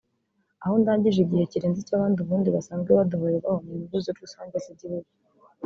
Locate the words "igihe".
1.21-1.43